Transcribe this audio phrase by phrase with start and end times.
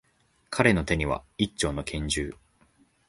[0.49, 2.33] 彼の手には、一丁の拳銃。